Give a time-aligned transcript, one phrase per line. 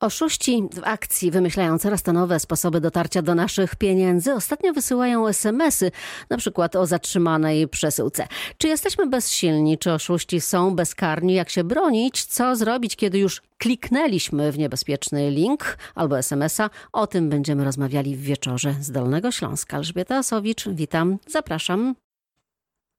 [0.00, 4.32] Oszuści w akcji wymyślają coraz to nowe sposoby dotarcia do naszych pieniędzy.
[4.32, 5.90] Ostatnio wysyłają SMS-y,
[6.30, 8.26] na przykład o zatrzymanej przesyłce.
[8.58, 9.78] Czy jesteśmy bezsilni?
[9.78, 11.34] Czy oszuści są bezkarni?
[11.34, 12.24] Jak się bronić?
[12.24, 16.70] Co zrobić, kiedy już kliknęliśmy w niebezpieczny link albo SMS-a?
[16.92, 19.76] O tym będziemy rozmawiali w wieczorze z Dolnego Śląska.
[19.76, 21.94] Elżbieta Osowicz, witam, zapraszam.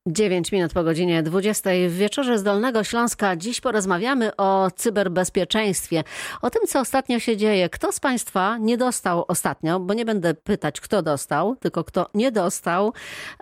[0.07, 3.35] 9 minut po godzinie 20 w wieczorze z Dolnego Śląska.
[3.35, 6.03] Dziś porozmawiamy o cyberbezpieczeństwie,
[6.41, 7.69] o tym, co ostatnio się dzieje.
[7.69, 12.31] Kto z Państwa nie dostał ostatnio, bo nie będę pytać, kto dostał, tylko kto nie
[12.31, 12.93] dostał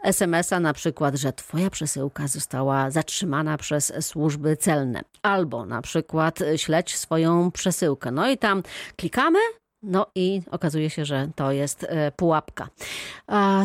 [0.03, 6.97] SMS-a na przykład, że Twoja przesyłka została zatrzymana przez służby celne, albo na przykład śledź
[6.97, 8.11] swoją przesyłkę.
[8.11, 8.63] No i tam
[8.95, 9.39] klikamy,
[9.85, 12.67] no i okazuje się, że to jest e, pułapka.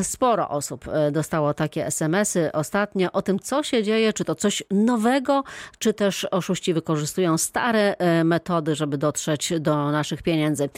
[0.03, 4.63] Sporo osób e, dostało takie SMS-y ostatnio o tym, co się dzieje, czy to coś
[4.71, 5.45] nowego,
[5.79, 10.69] czy też oszuści wykorzystują stare e, metody, żeby dotrzeć do naszych pieniędzy.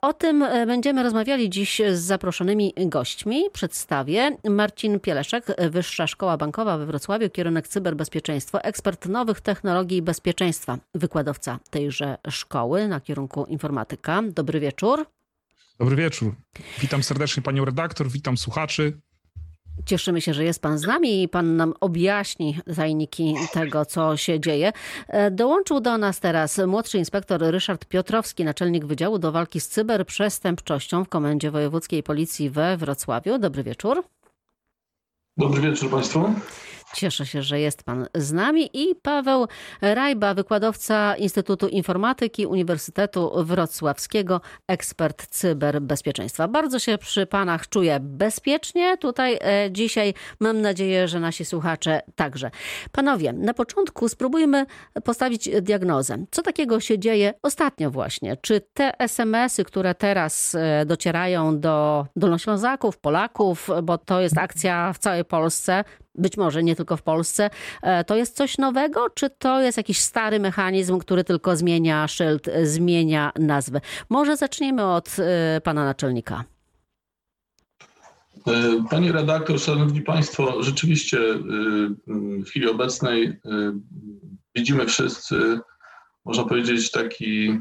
[0.00, 3.44] O tym będziemy rozmawiali dziś z zaproszonymi gośćmi.
[3.52, 10.78] Przedstawię Marcin Pieleszek, Wyższa Szkoła Bankowa we Wrocławiu, kierunek cyberbezpieczeństwo, ekspert nowych technologii i bezpieczeństwa,
[10.94, 14.22] wykładowca tejże szkoły na kierunku informatyka.
[14.34, 15.06] Dobry wieczór wieczór.
[15.78, 16.34] Dobry wieczór.
[16.80, 19.00] Witam serdecznie panią redaktor, witam słuchaczy.
[19.86, 24.40] Cieszymy się, że jest Pan z nami i Pan nam objaśni tajniki tego, co się
[24.40, 24.72] dzieje.
[25.08, 31.04] E, dołączył do nas teraz młodszy inspektor Ryszard Piotrowski, naczelnik Wydziału do Walki z Cyberprzestępczością
[31.04, 33.38] w Komendzie Wojewódzkiej Policji we Wrocławiu.
[33.38, 34.04] Dobry wieczór.
[35.36, 36.34] Dobry wieczór Państwu.
[36.94, 39.46] Cieszę się, że jest Pan z nami i Paweł
[39.80, 46.48] Rajba, wykładowca Instytutu Informatyki Uniwersytetu Wrocławskiego, ekspert cyberbezpieczeństwa.
[46.48, 50.14] Bardzo się przy Panach czuję bezpiecznie tutaj e, dzisiaj.
[50.40, 52.50] Mam nadzieję, że nasi słuchacze także.
[52.92, 54.66] Panowie, na początku spróbujmy
[55.04, 56.24] postawić diagnozę.
[56.30, 58.36] Co takiego się dzieje ostatnio właśnie?
[58.36, 64.98] Czy te SMS-y, które teraz e, docierają do Dolnoślązaków, Polaków, bo to jest akcja w
[64.98, 67.50] całej Polsce, być może nie tylko w Polsce.
[67.82, 72.46] E, to jest coś nowego, czy to jest jakiś stary mechanizm, który tylko zmienia szyld,
[72.62, 73.80] zmienia nazwę?
[74.10, 76.44] Może zaczniemy od e, pana naczelnika.
[78.46, 81.18] E, Panie redaktor, szanowni państwo, rzeczywiście
[82.06, 83.40] w chwili obecnej
[84.54, 85.60] widzimy wszyscy,
[86.24, 87.60] można powiedzieć, taki,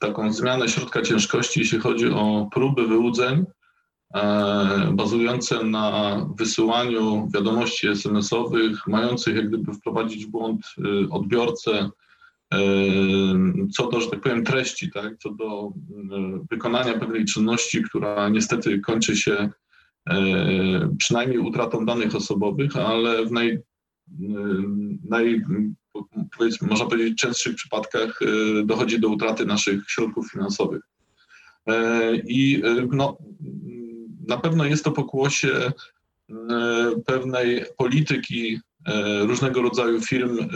[0.00, 3.44] taką zmianę środka ciężkości, jeśli chodzi o próby wyłudzeń
[4.92, 11.90] bazujące na wysyłaniu wiadomości SMS-owych, mających jak gdyby wprowadzić w błąd y, odbiorcę
[12.54, 12.58] e,
[13.72, 18.80] co do, że tak powiem, treści, tak, co do y, wykonania pewnej czynności, która niestety
[18.80, 19.50] kończy się
[20.10, 23.62] e, przynajmniej utratą danych osobowych, ale w naj, y,
[25.08, 25.42] naj
[26.62, 28.20] można powiedzieć, częstszych przypadkach
[28.64, 30.82] dochodzi do utraty naszych środków finansowych.
[32.26, 32.62] I
[32.92, 33.18] no,
[34.26, 35.72] na pewno jest to pokłosie
[36.30, 36.32] e,
[37.06, 40.46] pewnej polityki e, różnego rodzaju firm e,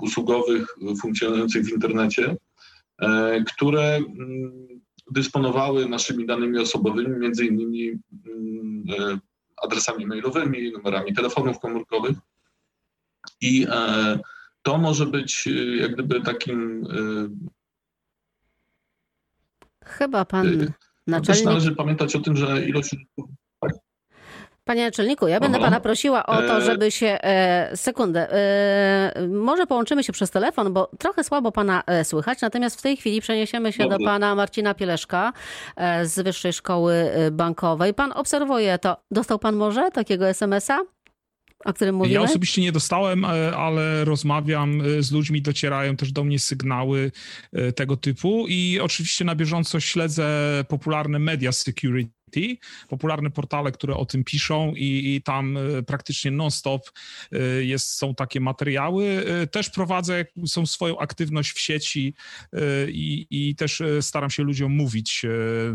[0.00, 2.36] usługowych funkcjonujących w internecie,
[3.46, 4.68] które mm,
[5.10, 7.90] dysponowały naszymi danymi osobowymi, między innymi
[8.26, 9.20] mm,
[9.62, 12.16] adresami mailowymi, numerami telefonów komórkowych.
[13.40, 13.66] I
[14.62, 15.48] to może być
[15.80, 16.86] jak gdyby takim.
[19.84, 20.72] Chyba pan
[21.06, 21.38] Naczelnik...
[21.38, 22.96] Też należy pamiętać o tym, że ilość
[24.64, 27.06] Panie naczelniku, ja będę pana prosiła o to, e, żeby się.
[27.06, 28.32] E, sekundę.
[28.32, 32.40] E, może połączymy się przez telefon, bo trochę słabo pana słychać.
[32.40, 33.98] Natomiast w tej chwili przeniesiemy się Dobrze.
[33.98, 35.32] do pana Marcina Pieleszka
[36.02, 37.94] z Wyższej Szkoły Bankowej.
[37.94, 38.96] Pan obserwuje to.
[39.10, 40.93] Dostał pan może takiego SMS-a?
[41.64, 42.14] O którym mówimy?
[42.14, 47.12] Ja osobiście nie dostałem, e, ale rozmawiam e, z ludźmi, docierają też do mnie sygnały
[47.52, 52.23] e, tego typu i oczywiście na bieżąco śledzę popularne media security
[52.88, 56.90] popularne portale, które o tym piszą i, i tam e, praktycznie non-stop
[57.32, 59.24] e, jest, są takie materiały.
[59.42, 62.14] E, też prowadzę są swoją aktywność w sieci
[62.88, 65.26] i, i też staram się ludziom mówić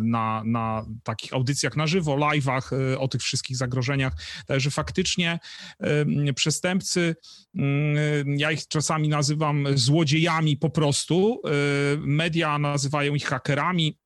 [0.01, 4.13] na, na takich audycjach na żywo, live'ach o tych wszystkich zagrożeniach.
[4.45, 5.39] Także faktycznie
[6.35, 7.15] przestępcy,
[7.55, 11.41] mm, ja ich czasami nazywam złodziejami po prostu,
[11.97, 13.97] media nazywają ich hakerami,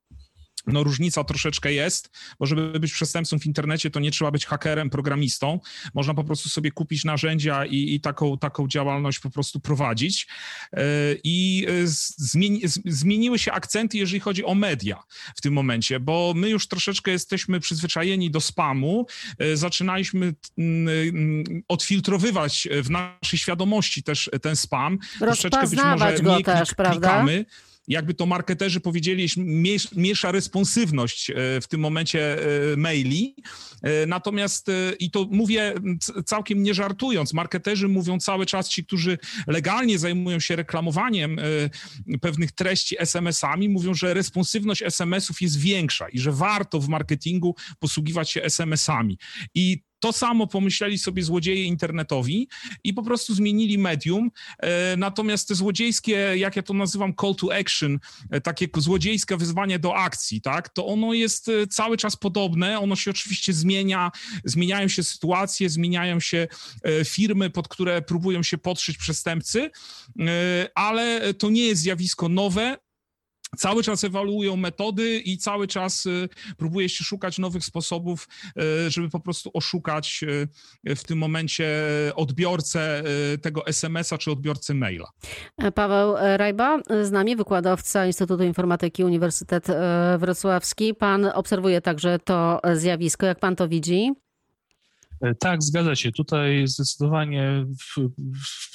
[0.68, 4.90] no różnica troszeczkę jest, bo żeby być przestępcą w internecie, to nie trzeba być hakerem,
[4.90, 5.60] programistą.
[5.94, 10.28] Można po prostu sobie kupić narzędzia i, i taką, taką działalność po prostu prowadzić.
[10.74, 10.80] E,
[11.24, 11.72] I e,
[12.18, 15.04] zmieni, zmieniły się akcenty, jeżeli chodzi o media
[15.36, 19.06] w tym momencie, bo my już troszeczkę jesteśmy przyzwyczajeni do spamu.
[19.40, 20.34] E, zaczynaliśmy
[21.68, 25.00] odfiltrowywać w naszej świadomości też ten spam.
[25.22, 27.10] Rozpoznawać troszeczkę być może go też, prawda?
[27.10, 27.46] Klikamy.
[27.88, 29.28] Jakby to marketerzy powiedzieli,
[29.96, 31.32] miesza responsywność
[31.62, 32.38] w tym momencie
[32.78, 33.36] maili.
[34.08, 34.68] Natomiast,
[35.00, 35.74] i to mówię
[36.26, 41.38] całkiem nie żartując, marketerzy mówią cały czas, ci, którzy legalnie zajmują się reklamowaniem
[42.22, 48.30] pewnych treści SMS-ami, mówią, że responsywność SMS-ów jest większa i że warto w marketingu posługiwać
[48.30, 49.18] się SMS-ami.
[49.56, 52.48] I to samo pomyśleli sobie złodzieje internetowi
[52.84, 54.32] i po prostu zmienili medium.
[54.60, 59.80] E, natomiast te złodziejskie, jak ja to nazywam, call to action, e, takie złodziejskie wyzwanie
[59.80, 62.80] do akcji, tak, to ono jest e, cały czas podobne.
[62.80, 64.12] Ono się oczywiście zmienia,
[64.46, 66.48] zmieniają się sytuacje, zmieniają się
[67.06, 69.72] firmy, pod które próbują się podszyć przestępcy,
[70.76, 72.78] ale to nie jest zjawisko nowe
[73.58, 78.28] cały czas ewaluują metody i cały czas y, próbuje się szukać nowych sposobów,
[78.88, 80.24] y, żeby po prostu oszukać
[80.88, 81.66] y, w tym momencie
[82.16, 83.04] odbiorcę
[83.42, 85.08] tego SMS-a czy odbiorcę maila.
[85.76, 89.68] Paweł Rajba, z nami wykładowca Instytutu Informatyki Uniwersytet
[90.18, 90.94] Wrocławski.
[90.94, 93.26] Pan obserwuje także to zjawisko.
[93.26, 94.12] Jak pan to widzi?
[95.24, 96.12] E, tak, zgadza się.
[96.12, 98.10] Tutaj zdecydowanie w,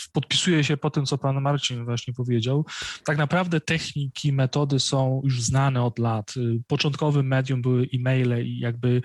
[0.00, 2.66] w, podpisuję się po tym, co pan Marcin właśnie powiedział.
[3.04, 6.34] Tak naprawdę techniki, metody są już znane od lat.
[6.36, 9.02] E, początkowym medium były e-maile i jakby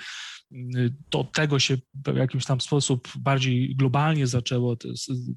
[1.09, 4.89] to od tego się w jakimś tam sposób bardziej globalnie zaczęło te,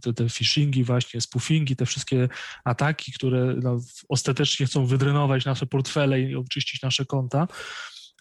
[0.02, 2.28] te, te phishingi właśnie, spoofingi, te wszystkie
[2.64, 7.48] ataki, które no, ostatecznie chcą wydrenować nasze portfele i oczyścić nasze konta.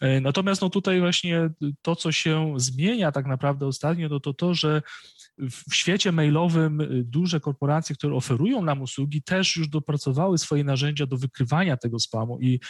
[0.00, 1.50] E, natomiast no tutaj właśnie
[1.82, 4.82] to, co się zmienia tak naprawdę ostatnio, no to to, że
[5.38, 11.06] w świecie mailowym y, duże korporacje, które oferują nam usługi, też już dopracowały swoje narzędzia
[11.06, 12.60] do wykrywania tego spamu i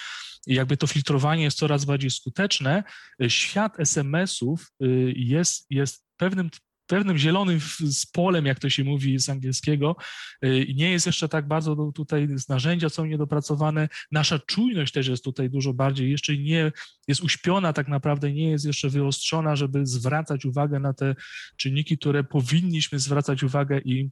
[0.46, 2.84] jakby to filtrowanie jest coraz bardziej skuteczne.
[3.28, 6.50] Świat SMS-ów y, jest, jest pewnym
[6.86, 9.96] pewnym zielonym z polem, jak to się mówi z angielskiego,
[10.44, 15.24] y, i nie jest jeszcze tak bardzo tutaj, narzędzia są niedopracowane, nasza czujność też jest
[15.24, 16.72] tutaj dużo bardziej, jeszcze nie
[17.08, 21.14] jest uśpiona tak naprawdę, nie jest jeszcze wyostrzona, żeby zwracać uwagę na te
[21.56, 24.10] czynniki, które powinniśmy zwracać uwagę i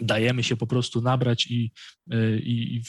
[0.00, 1.72] dajemy się po prostu nabrać i,
[2.12, 2.82] y, i, i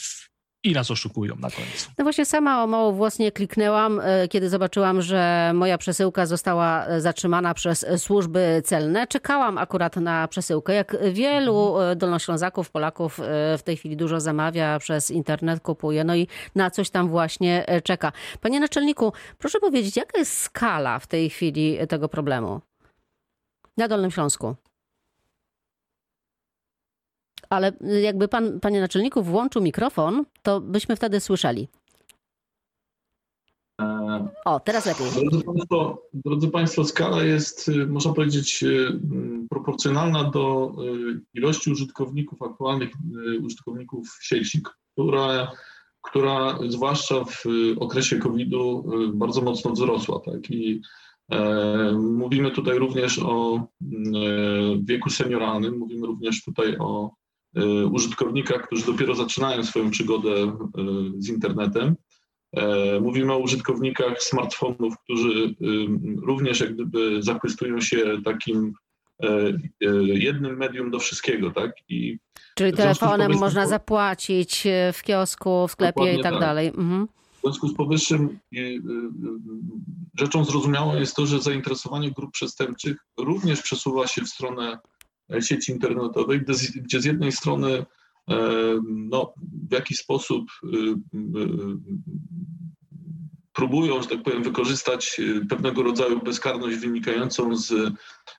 [0.63, 1.91] i nas oszukują na końcu.
[1.97, 7.01] No właśnie sama o mało włosnie kliknęłam, e, kiedy zobaczyłam, że moja przesyłka została e,
[7.01, 9.07] zatrzymana przez służby celne.
[9.07, 10.73] Czekałam akurat na przesyłkę.
[10.73, 11.91] Jak wielu mhm.
[11.91, 13.19] e, dolnoślązaków, Polaków
[13.57, 18.11] w tej chwili dużo zamawia, przez internet kupuje, no i na coś tam właśnie czeka.
[18.41, 22.61] Panie naczelniku, proszę powiedzieć, jaka jest skala w tej chwili tego problemu
[23.77, 24.55] na Dolnym Śląsku?
[27.53, 31.67] Ale jakby pan, panie naczelniku, włączył mikrofon, to byśmy wtedy słyszeli.
[33.81, 35.05] E, o, teraz lepiej.
[35.29, 38.99] Drodzy Państwo, drodzy Państwo, skala jest, y, można powiedzieć, y,
[39.49, 42.89] proporcjonalna do y, ilości użytkowników, aktualnych
[43.41, 44.61] użytkowników sieci,
[44.93, 45.51] która,
[46.01, 47.43] która zwłaszcza w
[47.79, 48.83] okresie COVID-u
[49.13, 50.19] bardzo mocno wzrosła.
[50.19, 50.51] Tak?
[50.51, 50.81] I
[51.31, 53.67] e, mówimy tutaj również o
[54.83, 57.11] wieku senioralnym, mówimy również tutaj o
[57.57, 60.51] Y, użytkownikach, którzy dopiero zaczynają swoją przygodę y,
[61.17, 61.95] z internetem.
[62.53, 65.55] E, mówimy o użytkownikach smartfonów, którzy y,
[66.21, 68.73] również jak gdyby zachwystują się takim
[69.23, 69.27] e,
[70.03, 71.71] jednym medium do wszystkiego, tak?
[71.89, 72.17] I
[72.55, 76.67] Czyli telefonem można zapłacić w kiosku, w sklepie i tak, tak, dalej.
[76.67, 77.07] Mhm.
[77.37, 78.39] W związku z powyższym
[80.19, 84.79] rzeczą zrozumiałą jest to, że zainteresowanie grup przestępczych również przesuwa się w stronę
[85.41, 86.41] sieci internetowej,
[86.75, 87.85] gdzie z jednej strony
[88.29, 88.35] e,
[88.87, 89.33] no,
[89.69, 90.97] w jakiś sposób y, y,
[93.53, 97.73] próbują, że tak powiem, wykorzystać pewnego rodzaju bezkarność wynikającą z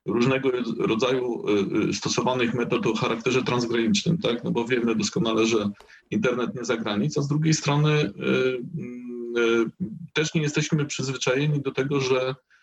[0.07, 1.45] różnego rodzaju
[1.93, 4.45] stosowanych metod o charakterze transgranicznym, tak?
[4.45, 5.71] No bo wiemy doskonale, że
[6.11, 8.12] internet nie za granic, a z drugiej strony
[10.12, 12.53] też nie jesteśmy przyzwyczajeni do tego, że E,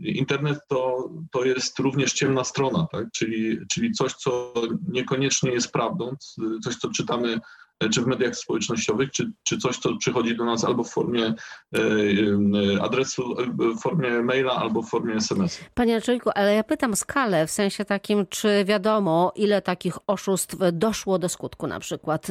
[0.00, 3.04] internet to, to jest również ciemna strona, tak?
[3.12, 4.54] czyli, czyli coś, co
[4.88, 6.16] niekoniecznie jest prawdą,
[6.64, 7.40] coś, co czytamy
[7.73, 11.24] E, czy w mediach społecznościowych, czy, czy coś, co przychodzi do nas albo w formie
[11.24, 11.34] e,
[11.78, 13.34] e, adresu,
[13.76, 15.60] w formie maila, albo w formie SMS.
[15.74, 21.18] Panie Naczelniku, ale ja pytam skalę, w sensie takim, czy wiadomo, ile takich oszustw doszło
[21.18, 22.26] do skutku na przykład?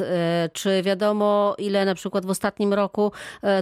[0.52, 3.12] Czy wiadomo, ile na przykład w ostatnim roku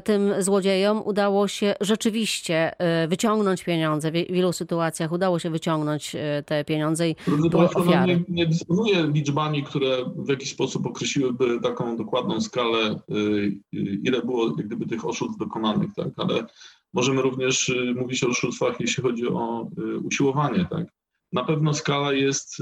[0.05, 2.73] tym złodziejom udało się rzeczywiście
[3.09, 4.11] wyciągnąć pieniądze?
[4.11, 7.17] W wielu sytuacjach udało się wyciągnąć te pieniądze i
[7.51, 8.17] były ofiary.
[8.17, 14.01] Nie, nie dysponuję liczbami, które w jakiś sposób określiłyby taką taką dokładną skalę, y, y,
[14.05, 16.47] ile było jak gdyby tych oszustw dokonanych, tak, ale
[16.93, 19.71] możemy również y, mówić o oszustwach, jeśli chodzi o
[20.05, 20.87] usiłowanie, tak.
[21.33, 22.57] Na pewno skala jest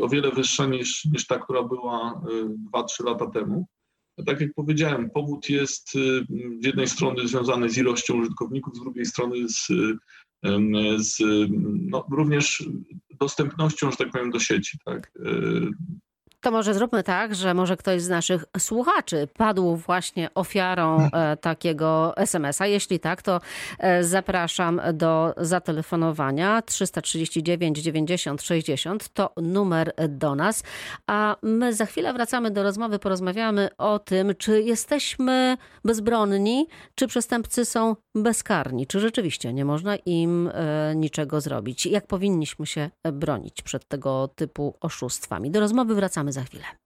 [0.00, 2.22] o wiele wyższa niż, niż ta, która była
[2.74, 3.66] 2-3 lata temu.
[4.26, 5.92] tak jak powiedziałem, powód jest
[6.60, 9.68] z jednej strony związany z ilością użytkowników, z drugiej strony z,
[10.96, 11.18] z
[11.90, 12.68] no, również
[13.20, 14.78] dostępnością, że tak powiem, do sieci.
[14.84, 15.12] Tak?
[16.46, 22.16] To może zróbmy tak, że może ktoś z naszych słuchaczy padł właśnie ofiarą e, takiego
[22.16, 22.66] SMS-a.
[22.66, 23.40] Jeśli tak, to
[23.78, 29.08] e, zapraszam do zatelefonowania 339 90 60.
[29.08, 30.62] To numer do nas.
[31.06, 37.64] A my za chwilę wracamy do rozmowy, porozmawiamy o tym, czy jesteśmy bezbronni, czy przestępcy
[37.64, 41.86] są bezkarni, czy rzeczywiście nie można im e, niczego zrobić.
[41.86, 45.50] Jak powinniśmy się bronić przed tego typu oszustwami.
[45.50, 46.85] Do rozmowy wracamy za chwilę.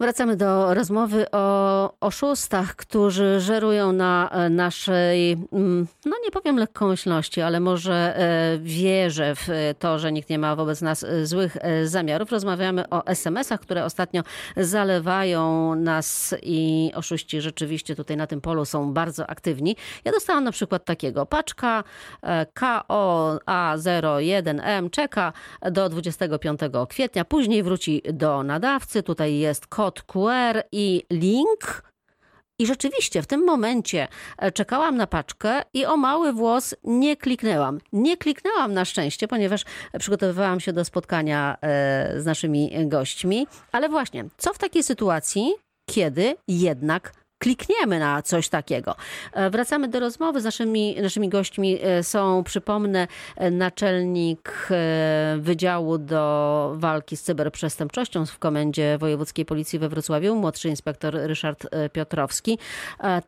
[0.00, 7.40] Wracamy do rozmowy o oszustach, którzy żerują na e, naszej, mm, no nie powiem lekkomyślności,
[7.40, 12.32] ale może e, wierze w to, że nikt nie ma wobec nas e, złych zamiarów.
[12.32, 14.22] Rozmawiamy o SMS-ach, które ostatnio
[14.56, 19.76] zalewają nas i oszuści rzeczywiście tutaj na tym polu są bardzo aktywni.
[20.04, 21.26] Ja dostałam na przykład takiego.
[21.26, 21.84] Paczka
[22.54, 25.32] KOA01M czeka
[25.70, 29.02] do 25 kwietnia, później wróci do nadawcy.
[29.02, 31.82] Tutaj jest kod kod QR i link.
[32.60, 37.80] I rzeczywiście w tym momencie e, czekałam na paczkę i o mały włos nie kliknęłam.
[37.92, 39.64] Nie kliknęłam na szczęście, ponieważ
[39.98, 43.46] przygotowywałam się do spotkania e, z naszymi gośćmi.
[43.72, 45.54] Ale właśnie, co w takiej sytuacji,
[45.90, 48.94] kiedy jednak klikniemy na coś takiego.
[49.32, 51.78] E, wracamy do rozmowy z naszymi, naszymi gośćmi.
[51.82, 54.68] E, są, przypomnę, e, naczelnik
[55.38, 62.58] Wydziału do Walki z Cyberprzestępczością w Komendzie Wojewódzkiej Policji we Wrocławiu, młodszy inspektor Ryszard Piotrowski,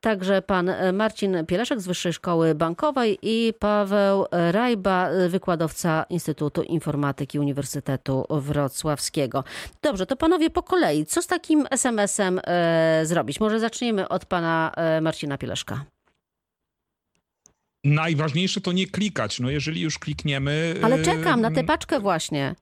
[0.00, 8.26] także pan Marcin Pieleszek z Wyższej Szkoły Bankowej i Paweł Rajba, wykładowca Instytutu Informatyki Uniwersytetu
[8.30, 9.44] Wrocławskiego.
[9.82, 11.06] Dobrze, to panowie po kolei.
[11.06, 12.40] Co z takim SMS-em
[13.04, 13.40] zrobić?
[13.40, 15.84] Może zaczniemy Od pana e, Marcina Pieleszka.
[17.84, 19.40] Najważniejsze to nie klikać.
[19.40, 20.74] No jeżeli już klikniemy.
[20.82, 22.54] Ale czekam na tę paczkę właśnie.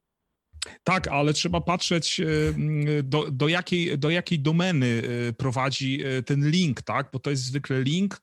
[0.85, 2.25] Tak, ale trzeba patrzeć, e,
[3.03, 7.09] do, do, jakiej, do jakiej domeny e, prowadzi e, ten link, tak?
[7.13, 8.21] Bo to jest zwykle link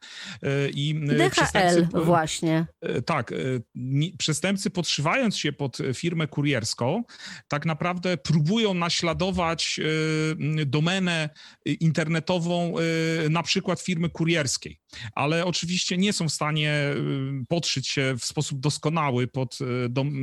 [0.74, 2.68] i DHL właśnie.
[3.06, 3.34] Tak,
[4.18, 7.04] przestępcy podszywając się pod firmę kurierską,
[7.48, 9.80] tak naprawdę próbują naśladować
[10.66, 11.30] domenę
[11.66, 12.74] internetową
[13.30, 14.80] na przykład firmy kurierskiej,
[15.16, 16.74] ale oczywiście nie są w stanie
[17.48, 19.60] podszyć się w sposób doskonały pod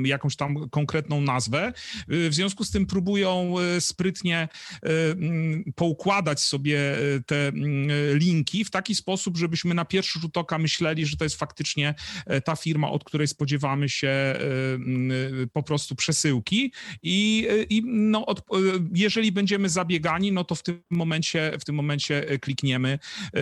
[0.04, 1.72] jakąś tam konkretną nazwę,
[2.12, 6.80] Y, w związku z tym próbują y, sprytnie y, mm, poukładać sobie
[7.26, 11.36] te mm, linki w taki sposób, żebyśmy na pierwszy rzut oka myśleli, że to jest
[11.36, 11.94] faktycznie
[12.44, 14.08] ta firma, od której spodziewamy się
[14.74, 15.12] mm,
[15.52, 16.72] po prostu przesyłki.
[17.02, 18.42] I, i no, od,
[18.94, 22.98] jeżeli będziemy zabiegani, no to w tym momencie, w tym momencie klikniemy,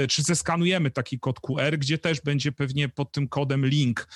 [0.08, 4.08] czy zeskanujemy taki kod QR, gdzie też będzie pewnie pod tym kodem link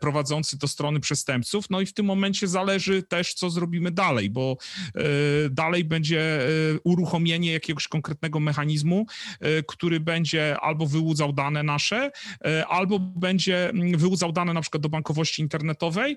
[0.00, 4.56] prowadzący do strony przestępców, no i w tym momencie zależy też, co zrobimy dalej, bo
[4.94, 5.02] e,
[5.50, 6.48] dalej będzie e,
[6.84, 9.06] uruchomienie jakiegoś konkretnego mechanizmu,
[9.40, 12.10] e, który będzie albo wyłudzał dane nasze,
[12.68, 16.16] albo będzie mm, wyłudzał dane na przykład do bankowości internetowej,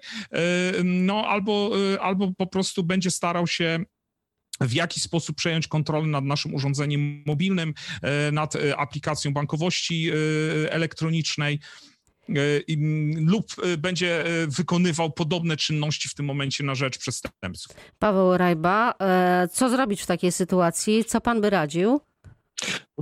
[0.84, 3.86] no albo, albo po prostu będzie starał się
[4.62, 7.74] w jaki sposób przejąć kontrolę nad naszym urządzeniem mobilnym,
[8.32, 10.12] nad aplikacją bankowości
[10.70, 11.60] elektronicznej.
[12.30, 12.34] E,
[13.22, 17.76] lub e, będzie e, wykonywał podobne czynności w tym momencie na rzecz przestępców.
[18.00, 18.94] Paweł Rajba,
[19.52, 21.06] co zrobić w takiej sytuacji?
[21.06, 22.02] Co pan by radził?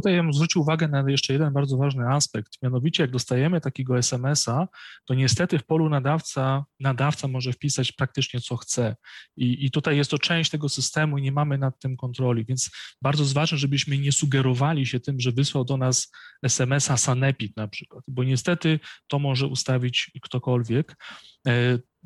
[0.03, 2.53] Tutaj ja bym zwrócił uwagę na jeszcze jeden bardzo ważny aspekt.
[2.61, 4.67] Mianowicie, jak dostajemy takiego SMS-a,
[5.05, 8.95] to niestety w polu nadawca, nadawca może wpisać praktycznie co chce.
[9.37, 12.45] I, I tutaj jest to część tego systemu i nie mamy nad tym kontroli.
[12.45, 16.11] Więc bardzo ważne, żebyśmy nie sugerowali się tym, że wysłał do nas
[16.43, 20.95] SMS-a Sanepid na przykład, bo niestety to może ustawić ktokolwiek.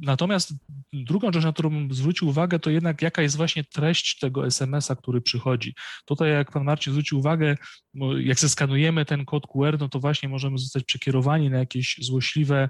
[0.01, 0.53] Natomiast
[0.93, 5.21] drugą rzecz, na którą zwrócił uwagę, to jednak jaka jest właśnie treść tego SMS-a, który
[5.21, 5.75] przychodzi.
[6.05, 7.55] Tutaj, jak pan Marcin zwrócił uwagę,
[8.19, 12.69] jak zeskanujemy ten kod QR, no to właśnie możemy zostać przekierowani na jakieś złośliwe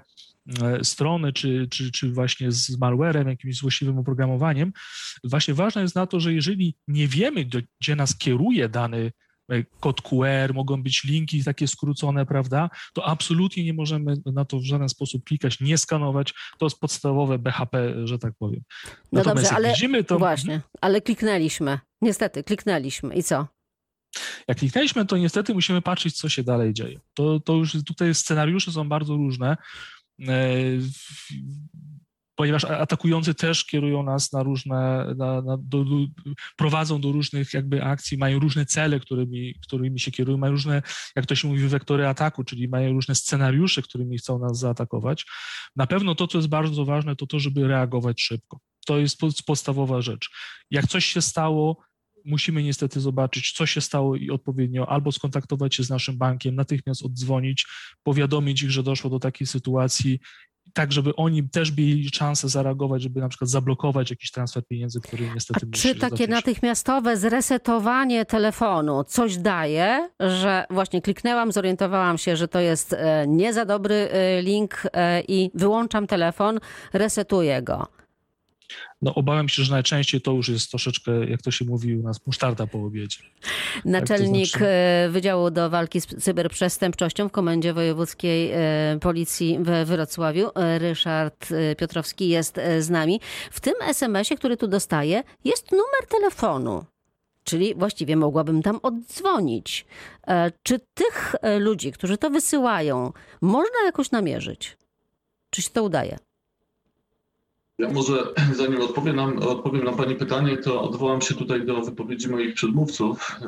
[0.62, 4.72] e, strony, czy, czy, czy właśnie z malwarem, jakimś złośliwym oprogramowaniem.
[5.24, 7.44] Właśnie ważne jest na to, że jeżeli nie wiemy,
[7.80, 9.12] gdzie nas kieruje dany
[9.80, 12.70] kod QR, mogą być linki takie skrócone, prawda?
[12.94, 16.34] To absolutnie nie możemy na to w żaden sposób klikać, nie skanować.
[16.58, 18.60] To jest podstawowe BHP, że tak powiem.
[18.84, 20.18] No Natomiast dobrze, ale widzimy, to...
[20.18, 21.78] właśnie, ale kliknęliśmy.
[22.02, 23.46] Niestety, kliknęliśmy i co?
[24.48, 27.00] Jak kliknęliśmy, to niestety musimy patrzeć, co się dalej dzieje.
[27.14, 29.56] To, to już tutaj scenariusze są bardzo różne.
[32.38, 35.84] Ponieważ atakujący też kierują nas na różne, na, na, do,
[36.56, 40.82] prowadzą do różnych jakby akcji, mają różne cele, którymi, którymi się kierują, mają różne,
[41.16, 45.26] jak to się mówi, wektory ataku, czyli mają różne scenariusze, którymi chcą nas zaatakować.
[45.76, 48.60] Na pewno to, co jest bardzo ważne, to to, żeby reagować szybko.
[48.86, 50.30] To jest podstawowa rzecz.
[50.70, 51.82] Jak coś się stało,
[52.24, 57.04] musimy niestety zobaczyć, co się stało i odpowiednio albo skontaktować się z naszym bankiem, natychmiast
[57.04, 57.66] oddzwonić,
[58.02, 60.20] powiadomić ich, że doszło do takiej sytuacji,
[60.72, 65.30] tak żeby oni też mieli szansę zareagować, żeby na przykład zablokować jakiś transfer pieniędzy, który
[65.34, 72.48] niestety A Czy takie natychmiastowe zresetowanie telefonu coś daje, że właśnie kliknęłam, zorientowałam się, że
[72.48, 76.58] to jest e, nie za dobry e, link e, i wyłączam telefon,
[76.92, 77.97] resetuję go
[79.02, 82.26] no obawiam się, że najczęściej to już jest troszeczkę, jak to się mówi u nas,
[82.26, 83.18] musztarda po obiedzie.
[83.84, 85.08] Naczelnik tak, znaczy...
[85.10, 91.48] Wydziału do Walki z Cyberprzestępczością w Komendzie Wojewódzkiej e, Policji we Wrocławiu, e, Ryszard
[91.78, 93.20] Piotrowski jest z nami.
[93.50, 96.84] W tym SMS-ie, który tu dostaję, jest numer telefonu.
[97.44, 99.86] Czyli właściwie mogłabym tam oddzwonić.
[100.62, 104.76] Czy tych ludzi, którzy to wysyłają, można jakoś namierzyć?
[105.50, 106.18] Czy się to udaje?
[107.78, 112.28] Ja może zanim odpowiem na, odpowiem na Pani pytanie, to odwołam się tutaj do wypowiedzi
[112.28, 113.40] moich przedmówców.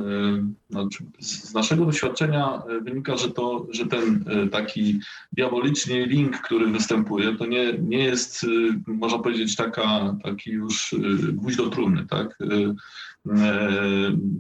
[0.71, 5.01] Znaczy, z naszego doświadczenia e, wynika, że, to, że ten e, taki
[5.33, 8.47] diaboliczny link, który występuje, to nie, nie jest,
[8.87, 10.95] można powiedzieć, taka, taki już
[11.33, 12.07] gwóźdź do trumny.
[12.07, 12.39] Tak?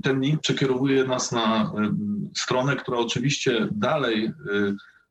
[0.02, 1.72] Ten link przekierowuje nas na
[2.36, 4.32] stronę, która oczywiście dalej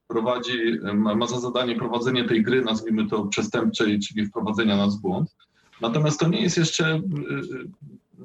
[0.09, 5.35] prowadzi, ma za zadanie prowadzenie tej gry, nazwijmy to przestępczej, czyli wprowadzenia nas w błąd.
[5.81, 6.95] Natomiast to nie jest jeszcze.
[6.95, 7.69] Y, y,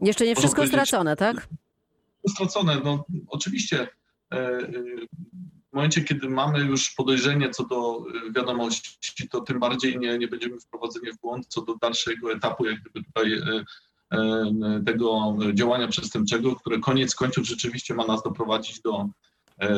[0.02, 1.48] jeszcze nie wszystko stracone, tak?
[2.28, 2.80] Stracone.
[2.84, 3.88] No, oczywiście
[4.32, 5.06] e, y,
[5.72, 8.04] w momencie, kiedy mamy już podejrzenie co do
[8.36, 12.80] wiadomości, to tym bardziej nie, nie będziemy wprowadzeni w błąd co do dalszego etapu, jak
[12.80, 13.64] gdyby tutaj e,
[14.12, 19.08] e, tego działania przestępczego, które koniec końców rzeczywiście ma nas doprowadzić do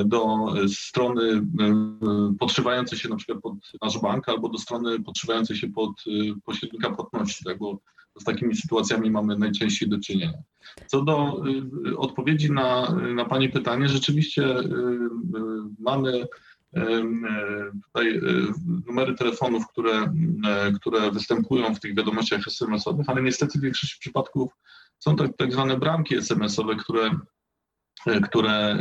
[0.05, 5.69] do strony e, podszywającej się na przykład pod nasz bank albo do strony podszywającej się
[5.69, 6.11] pod e,
[6.45, 7.79] pośrednika płatności, tak, bo
[8.21, 10.39] z takimi sytuacjami mamy najczęściej do czynienia.
[10.87, 11.43] Co do
[11.97, 14.55] odpowiedzi na, na Pani pytanie, rzeczywiście
[15.79, 16.27] mamy
[17.85, 18.21] tutaj
[18.87, 20.13] numery telefonów, które,
[20.81, 24.53] które występują w tych wiadomościach SMS-owych, ale niestety w większości przypadków
[24.99, 27.11] są to tak zwane bramki SMS-owe, które
[28.23, 28.79] które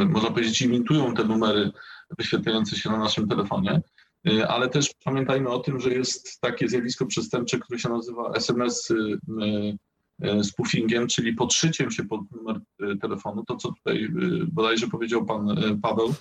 [0.00, 1.70] y, można powiedzieć imitują te numery
[2.18, 3.80] wyświetlające się na naszym telefonie,
[4.28, 8.90] y, ale też pamiętajmy o tym, że jest takie zjawisko przestępcze, które się nazywa SMS
[8.90, 12.60] y, spoofingiem, czyli podszyciem się pod numer
[13.00, 14.08] telefonu, to co tutaj
[14.52, 16.14] bodajże powiedział pan Paweł,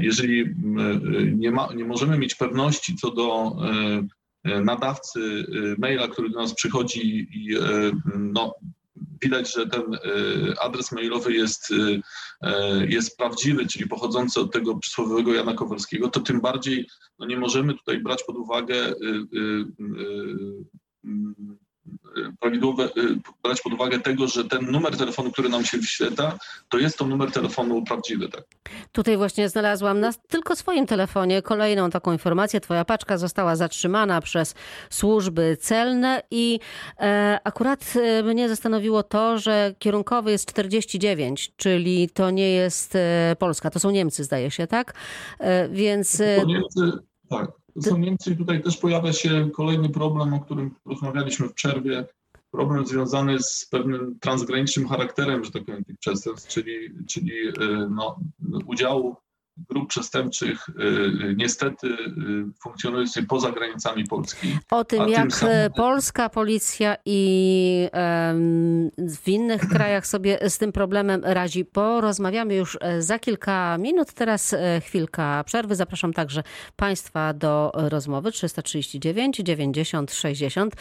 [0.00, 0.54] jeżeli
[1.34, 3.56] nie, ma, nie możemy mieć pewności co do
[4.44, 5.46] nadawcy
[5.78, 7.56] maila, który do nas przychodzi i
[8.18, 8.54] no,
[9.22, 9.98] widać, że ten e,
[10.62, 12.00] adres mailowy jest, e,
[12.48, 16.86] e, jest prawdziwy, czyli pochodzący od tego przysłowiowego Jana Kowalskiego, to tym bardziej
[17.18, 18.94] no nie możemy tutaj brać pod uwagę
[22.40, 22.90] prawidłowe, y,
[23.42, 27.06] brać pod uwagę tego, że ten numer telefonu, który nam się wyświetla, to jest to
[27.06, 28.28] numer telefonu prawdziwy.
[28.28, 28.44] Tak?
[28.92, 32.60] Tutaj właśnie znalazłam na tylko swoim telefonie kolejną taką informację.
[32.60, 34.54] Twoja paczka została zatrzymana przez
[34.90, 36.60] służby celne i
[37.00, 43.36] e, akurat e, mnie zastanowiło to, że kierunkowy jest 49, czyli to nie jest e,
[43.38, 44.94] Polska, to są Niemcy zdaje się, tak?
[45.38, 46.20] E, więc...
[46.20, 46.92] E, Niemcy,
[47.30, 47.50] tak.
[47.98, 52.06] Niemcy i tutaj też pojawia się kolejny problem, o którym rozmawialiśmy w przerwie.
[52.50, 57.52] Problem związany z pewnym transgranicznym charakterem, że tak powiem, tych przestępstw, czyli, czyli y,
[57.90, 58.20] no,
[58.66, 59.16] udziału
[59.68, 61.94] grup przestępczych y, y, niestety y,
[62.62, 64.58] funkcjonujących poza granicami Polski.
[64.70, 65.72] O tym, jak samym...
[65.76, 67.88] polska policja i
[68.98, 74.12] w innych krajach sobie z tym problemem radzi, porozmawiamy już e, za kilka minut.
[74.12, 75.74] Teraz e, chwilka przerwy.
[75.74, 76.42] Zapraszam także
[76.76, 80.74] Państwa do rozmowy 339 90 60.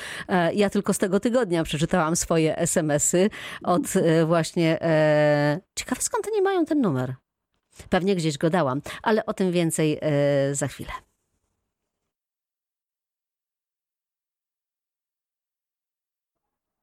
[0.54, 3.30] Ja tylko z tego tygodnia przeczytałam swoje SMS-y
[3.64, 4.80] od e, właśnie...
[5.76, 7.16] Ciekawe skąd oni mają ten numer.
[7.90, 11.07] Pewnie gdzieś go dałam, ale o tym więcej e, za chwilę.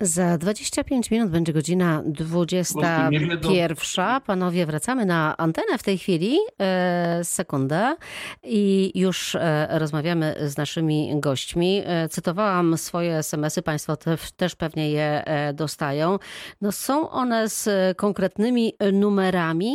[0.01, 4.21] Za 25 minut będzie godzina 21.
[4.27, 6.39] Panowie, wracamy na antenę w tej chwili.
[6.61, 7.97] E, sekundę.
[8.43, 11.83] I już e, rozmawiamy z naszymi gośćmi.
[11.85, 16.19] E, cytowałam swoje SMS-y, Państwo te, też pewnie je dostają.
[16.61, 19.75] No, są one z konkretnymi numerami,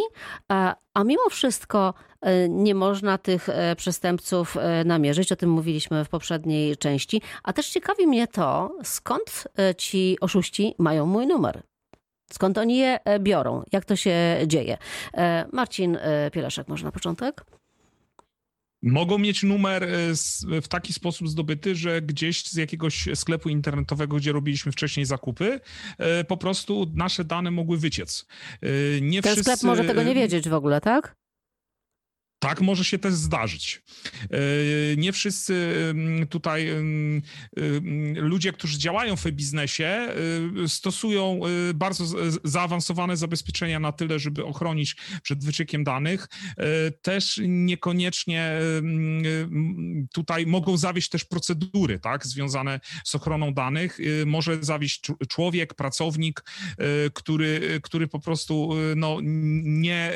[0.94, 1.94] a mimo wszystko
[2.50, 5.32] nie można tych przestępców namierzyć.
[5.32, 7.22] O tym mówiliśmy w poprzedniej części.
[7.44, 11.62] A też ciekawi mnie to, skąd ci oszuści mają mój numer.
[12.32, 13.64] Skąd oni je biorą?
[13.72, 14.16] Jak to się
[14.48, 14.78] dzieje?
[15.54, 15.98] Marcin
[16.32, 17.46] Pieleszek, może na początek?
[18.84, 19.88] Mogą mieć numer
[20.62, 25.60] w taki sposób zdobyty, że gdzieś z jakiegoś sklepu internetowego, gdzie robiliśmy wcześniej zakupy,
[26.28, 28.26] po prostu nasze dane mogły wyciec.
[29.02, 29.52] Nie Ten wszyscy...
[29.52, 31.16] sklep może tego nie wiedzieć w ogóle, tak?
[32.40, 33.82] Tak może się też zdarzyć.
[34.24, 34.38] E,
[34.98, 35.76] nie wszyscy
[36.30, 36.70] tutaj
[38.16, 40.14] ludzie, którzy działają w biznesie, e,
[40.68, 42.06] stosują e, bardzo
[42.44, 46.28] zaawansowane zabezpieczenia na tyle, żeby ochronić przed wyciekiem danych.
[47.02, 48.52] Też niekoniecznie
[50.14, 54.00] tutaj mogą zawieść też procedury, tak, związane z ochroną danych.
[54.26, 56.44] Może zawieść człowiek, pracownik,
[57.14, 59.18] który, który po prostu no,
[59.64, 60.14] nie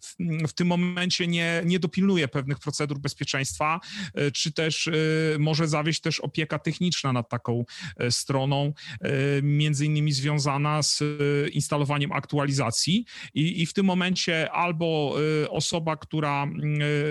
[0.00, 0.14] w,
[0.48, 3.80] w tym momencie nie nie, nie dopilnuje pewnych procedur bezpieczeństwa,
[4.14, 4.92] e, czy też e,
[5.38, 7.64] może zawieść też opieka techniczna nad taką
[7.96, 8.72] e, stroną,
[9.42, 11.02] między innymi związana z
[11.52, 15.16] instalowaniem aktualizacji i, i w tym momencie albo
[15.50, 16.46] osoba, która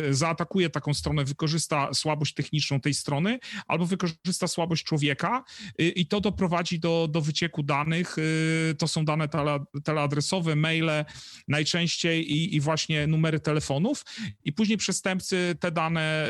[0.09, 5.43] zaatakuje taką stronę, wykorzysta słabość techniczną tej strony, albo wykorzysta słabość człowieka
[5.77, 8.15] i to doprowadzi do, do wycieku danych.
[8.77, 11.05] To są dane tele, teleadresowe, maile
[11.47, 14.05] najczęściej i, i właśnie numery telefonów
[14.43, 16.27] i później przestępcy te dane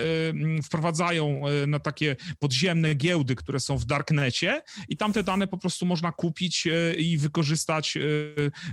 [0.60, 5.48] y, wprowadzają y, na takie podziemne giełdy, które są w darknecie i tam te dane
[5.48, 7.98] po prostu można kupić y, i wykorzystać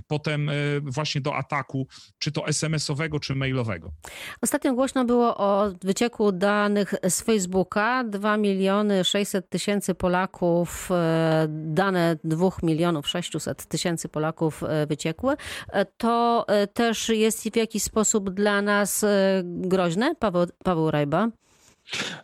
[0.07, 3.91] potem właśnie do ataku, czy to SMS-owego, czy mailowego.
[4.41, 8.03] Ostatnio głośno było o wycieku danych z Facebooka.
[8.03, 10.89] 2 miliony 600 tysięcy Polaków,
[11.47, 15.35] dane 2 milionów 600 tysięcy Polaków wyciekły.
[15.97, 19.02] To też jest w jakiś sposób dla nas
[19.43, 21.27] groźne, Paweł, Paweł Rajba?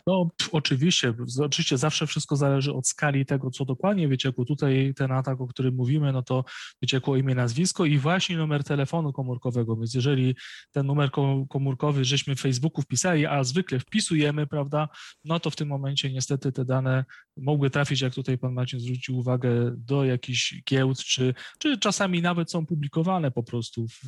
[0.06, 4.44] No, oczywiście, oczywiście zawsze wszystko zależy od skali tego, co dokładnie wyciekło.
[4.44, 6.44] Tutaj ten atak, o którym mówimy, no to
[6.80, 9.76] wyciekło imię, nazwisko i właśnie numer telefonu komórkowego.
[9.76, 10.34] Więc jeżeli
[10.72, 11.10] ten numer
[11.48, 14.88] komórkowy żeśmy w Facebooku wpisali, a zwykle wpisujemy, prawda,
[15.24, 17.04] no to w tym momencie niestety te dane
[17.36, 22.50] mogły trafić, jak tutaj pan Marcin zwrócił uwagę, do jakichś giełd, czy, czy czasami nawet
[22.50, 23.98] są publikowane po prostu w,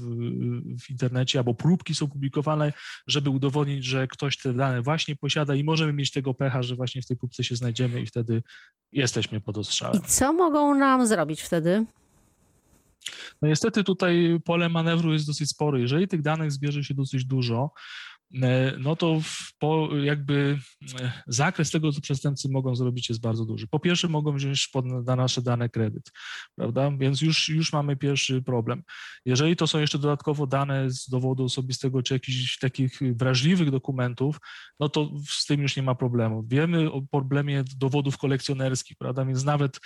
[0.84, 2.72] w internecie, albo próbki są publikowane,
[3.06, 7.02] żeby udowodnić, że ktoś te dane właśnie posiada i możemy mieć tego pecha, że właśnie
[7.02, 8.42] w tej próbce się znajdziemy i wtedy
[8.92, 10.02] jesteśmy pod ostrzałem.
[10.02, 11.85] I co mogą nam zrobić wtedy?
[13.42, 15.81] No niestety tutaj pole manewru jest dosyć spore.
[15.81, 17.70] Jeżeli tych danych zbierze się dosyć dużo,
[18.78, 19.20] no to
[19.58, 20.58] po, jakby
[21.00, 23.66] e, zakres tego, co przestępcy mogą zrobić, jest bardzo duży.
[23.66, 26.12] Po pierwsze, mogą wziąć pod, na nasze dane kredyt,
[26.56, 26.90] prawda?
[26.98, 28.82] Więc już, już mamy pierwszy problem.
[29.24, 34.38] Jeżeli to są jeszcze dodatkowo dane z dowodu osobistego czy jakichś takich wrażliwych dokumentów,
[34.80, 36.44] no to z tym już nie ma problemu.
[36.48, 39.24] Wiemy o problemie dowodów kolekcjonerskich, prawda?
[39.24, 39.80] Więc nawet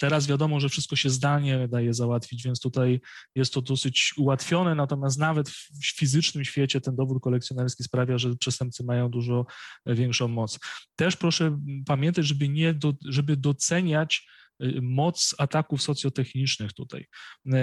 [0.00, 3.00] teraz wiadomo, że wszystko się zdalnie daje załatwić, więc tutaj
[3.34, 8.84] jest to dosyć ułatwione, natomiast nawet w fizycznym świecie ten dowód kolekcjonerski sprawia, że przestępcy
[8.84, 9.46] mają dużo
[9.86, 10.58] większą moc.
[10.96, 14.26] Też proszę pamiętać, żeby, nie do, żeby doceniać
[14.60, 17.06] e, moc ataków socjotechnicznych tutaj.
[17.46, 17.58] E,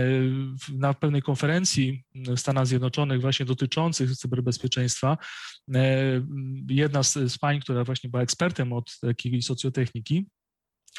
[0.74, 5.18] na pewnej konferencji w Stanach Zjednoczonych właśnie dotyczących cyberbezpieczeństwa
[6.70, 10.26] jedna z, z pań, która właśnie była ekspertem od takiej socjotechniki,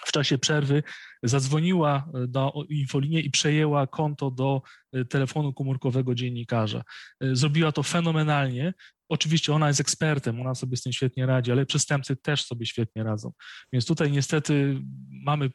[0.07, 0.83] w czasie przerwy
[1.23, 4.63] zadzwoniła do infolinię i przejęła konto do
[5.09, 6.83] telefonu komórkowego dziennikarza.
[7.21, 8.73] Zrobiła to fenomenalnie,
[9.11, 13.03] Oczywiście ona jest ekspertem, ona sobie z tym świetnie radzi, ale przestępcy też sobie świetnie
[13.03, 13.33] radzą.
[13.73, 14.81] Więc tutaj niestety
[15.25, 15.51] mamy,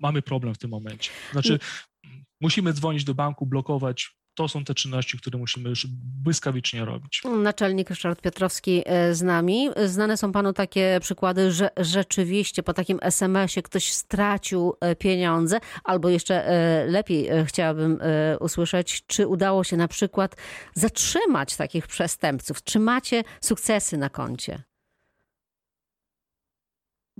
[0.00, 1.10] mamy problem w tym momencie.
[1.32, 1.58] Znaczy,
[2.40, 5.86] musimy dzwonić do banku, blokować to są te czynności, które musimy już
[6.24, 7.22] błyskawicznie robić.
[7.42, 9.68] Naczelnik Ryszard Piotrowski e, z nami.
[9.86, 16.08] Znane są panu takie przykłady, że rzeczywiście po takim SMS-ie ktoś stracił e, pieniądze, albo
[16.08, 17.98] jeszcze e, lepiej chciałabym
[18.40, 20.36] usłyszeć, czy udało się na przykład
[20.74, 22.64] zatrzymać takich przestępców?
[22.64, 24.69] Czy macie sukcesy na koncie?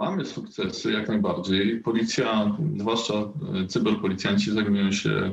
[0.01, 1.81] Mamy sukcesy jak najbardziej.
[1.81, 5.33] Policja, zwłaszcza e, cyberpolicjanci, zajmują się e,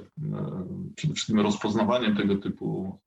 [0.95, 2.99] przede wszystkim rozpoznawaniem tego typu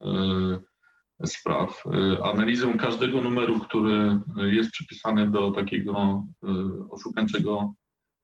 [1.21, 1.85] e, spraw,
[2.25, 6.25] analizą każdego numeru, który jest przypisany do takiego
[6.91, 7.75] oszukańczego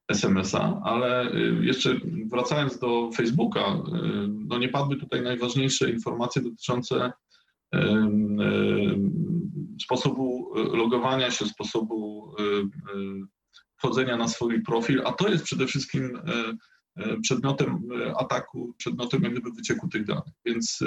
[0.08, 1.96] SMS-a, ale jeszcze
[2.30, 3.82] wracając do Facebooka,
[4.28, 7.12] no nie padły tutaj najważniejsze informacje dotyczące
[9.82, 12.30] sposobu logowania się, sposobu
[13.76, 16.18] wchodzenia na swój profil, a to jest przede wszystkim
[17.22, 20.34] przedmiotem ataku, przedmiotem jak gdyby wycieku tych danych.
[20.44, 20.82] Więc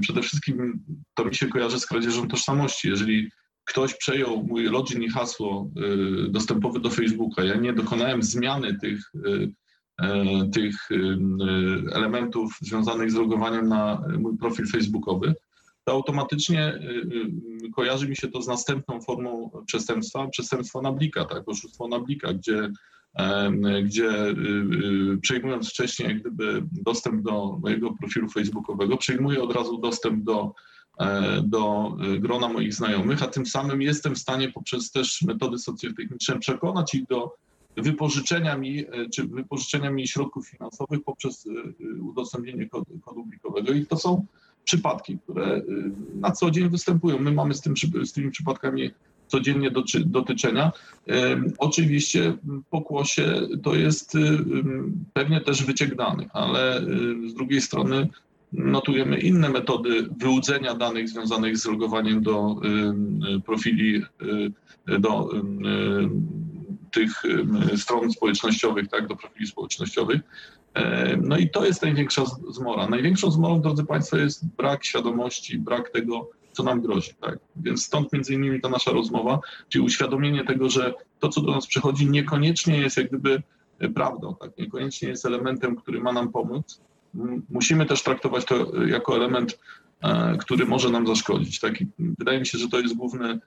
[0.00, 0.84] Przede wszystkim
[1.14, 2.88] to mi się kojarzy z kradzieżą tożsamości.
[2.88, 3.30] Jeżeli
[3.64, 5.70] ktoś przejął mój login i hasło
[6.28, 9.12] dostępowe do Facebooka, ja nie dokonałem zmiany tych,
[10.52, 10.88] tych
[11.92, 15.34] elementów związanych z logowaniem na mój profil facebookowy,
[15.84, 16.78] to automatycznie
[17.74, 22.32] kojarzy mi się to z następną formą przestępstwa, przestępstwo na blika, tak, oszustwo na blika,
[22.32, 22.70] gdzie
[23.84, 24.34] gdzie y,
[25.14, 30.54] y, przejmując wcześniej jak gdyby dostęp do mojego profilu facebookowego, przejmuję od razu dostęp do,
[30.98, 35.58] e, do y, grona moich znajomych, a tym samym jestem w stanie poprzez też metody
[35.58, 37.34] socjotechniczne przekonać ich do
[37.76, 41.48] wypożyczenia mi, e, czy wypożyczenia mi środków finansowych poprzez
[42.02, 43.72] udostępnienie kodu, kodu blikowego.
[43.72, 44.26] I to są
[44.64, 45.62] przypadki, które
[46.14, 47.18] na co dzień występują.
[47.18, 48.90] My mamy z, tym, z tymi przypadkami
[49.28, 49.70] codziennie
[50.06, 50.72] dotyczenia.
[51.58, 52.36] Oczywiście
[52.70, 54.16] pokłosie to jest
[55.12, 56.82] pewnie też wyciek danych, ale
[57.28, 58.08] z drugiej strony
[58.52, 62.60] notujemy inne metody wyłudzenia danych związanych z logowaniem do
[63.46, 64.02] profili,
[64.98, 65.30] do
[66.90, 67.10] tych
[67.76, 70.20] stron społecznościowych, tak, do profili społecznościowych.
[71.22, 72.88] No i to jest największa zmora.
[72.88, 77.10] Największą zmorą, drodzy Państwo, jest brak świadomości, brak tego, co nam grozi.
[77.20, 77.38] Tak?
[77.56, 81.66] Więc stąd między innymi ta nasza rozmowa, czyli uświadomienie tego, że to, co do nas
[81.66, 83.42] przychodzi, niekoniecznie jest jak gdyby
[83.78, 84.58] e, prawdą, tak?
[84.58, 86.80] niekoniecznie jest elementem, który ma nam pomóc.
[87.50, 89.58] Musimy też traktować to e, jako element,
[90.02, 91.60] e, który może nam zaszkodzić.
[91.60, 91.74] Tak?
[91.98, 93.40] Wydaje mi się, że to jest główny,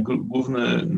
[0.00, 0.88] główny,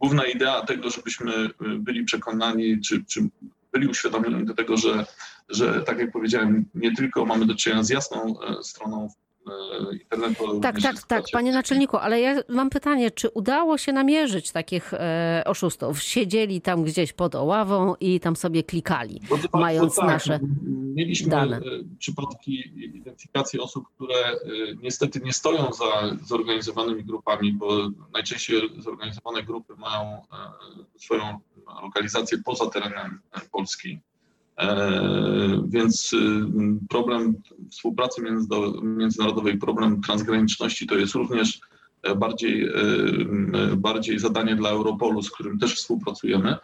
[0.00, 1.32] główna idea tego, żebyśmy
[1.78, 3.28] byli przekonani, czy, czy
[3.72, 5.06] byli uświadomieni do tego, że,
[5.48, 9.29] że tak jak powiedziałem, nie tylko mamy do czynienia z jasną stroną E,
[9.92, 10.60] internetu.
[10.60, 15.42] Tak, tak, tak, panie naczelniku, ale ja mam pytanie, czy udało się namierzyć takich e,
[15.46, 16.02] oszustów?
[16.02, 19.20] Siedzieli tam gdzieś pod oławą i tam sobie klikali,
[19.52, 20.40] mając tak, nasze
[20.94, 21.56] Mieliśmy dane.
[21.56, 21.60] E,
[21.98, 24.38] przypadki identyfikacji osób, które e,
[24.82, 30.22] niestety nie stoją za zorganizowanymi grupami, bo najczęściej zorganizowane grupy mają
[30.96, 31.40] swoją
[31.82, 33.20] lokalizację poza terenem
[33.52, 34.09] Polski E,
[35.68, 36.16] więc y,
[36.88, 37.34] problem
[37.70, 38.22] współpracy
[38.82, 41.60] międzynarodowej, problem transgraniczności to jest również
[42.02, 42.72] e, bardziej, e,
[43.76, 46.56] bardziej zadanie dla Europolu, z którym też współpracujemy.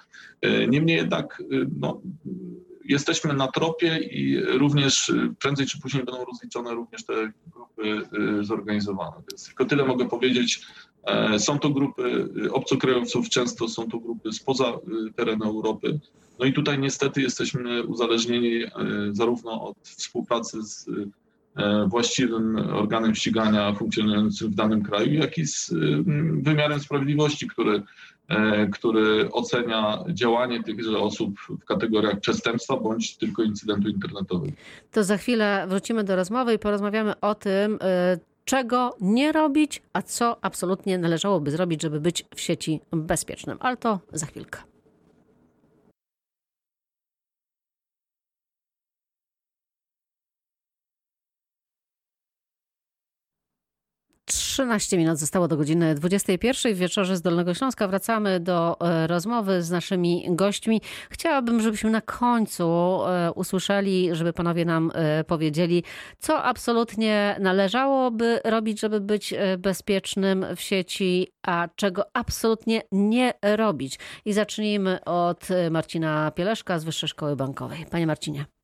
[0.68, 1.42] Niemniej jednak
[1.80, 2.00] no,
[2.84, 8.08] jesteśmy na tropie i również prędzej czy później będą rozliczone również te grupy
[8.44, 9.16] zorganizowane.
[9.30, 10.66] Więc tylko tyle mogę powiedzieć.
[11.38, 14.72] Są to grupy obcokrajowców, często są to grupy spoza
[15.16, 16.00] terenu Europy.
[16.38, 18.70] No i tutaj niestety jesteśmy uzależnieni e,
[19.12, 20.88] zarówno od współpracy z
[21.56, 25.74] e, właściwym organem ścigania funkcjonującym w danym kraju, jak i z
[26.42, 27.82] wymiarem sprawiedliwości, który,
[28.28, 34.52] e, który ocenia działanie tychże osób w kategoriach przestępstwa bądź tylko incydentu internetowego.
[34.92, 37.78] To za chwilę wrócimy do rozmowy i porozmawiamy o tym,
[38.44, 43.58] czego nie robić, a co absolutnie należałoby zrobić, żeby być w sieci bezpiecznym.
[43.60, 44.75] Ale to za chwilkę.
[54.26, 57.88] 13 minut zostało do godziny 21 w wieczorze z Dolnego Śląska.
[57.88, 60.80] Wracamy do e, rozmowy z naszymi gośćmi.
[61.10, 62.64] Chciałabym, żebyśmy na końcu
[63.06, 65.84] e, usłyszeli, żeby panowie nam e, powiedzieli,
[66.18, 73.98] co absolutnie należałoby robić, żeby być bezpiecznym w sieci, a czego absolutnie nie robić.
[74.24, 77.86] I zacznijmy od Marcina Pieleszka z Wyższej Szkoły Bankowej.
[77.90, 78.55] Panie Marcinie.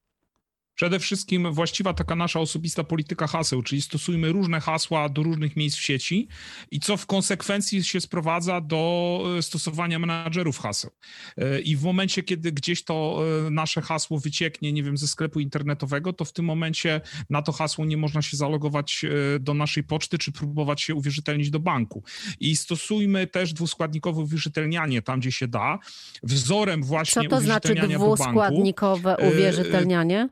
[0.74, 5.76] Przede wszystkim właściwa taka nasza osobista polityka haseł, czyli stosujmy różne hasła do różnych miejsc
[5.76, 6.28] w sieci
[6.70, 10.90] i co w konsekwencji się sprowadza do e, stosowania menadżerów haseł.
[11.36, 15.40] E, I w momencie, kiedy gdzieś to e, nasze hasło wycieknie, nie wiem, ze sklepu
[15.40, 19.04] internetowego, to w tym momencie na to hasło nie można się zalogować
[19.40, 22.02] do naszej poczty, czy próbować się uwierzytelnić do banku.
[22.40, 25.78] I stosujmy też dwuskładnikowe uwierzytelnianie tam, gdzie się da.
[26.22, 30.28] Wzorem właśnie Co to znaczy dwuskładnikowe uwierzytelnianie?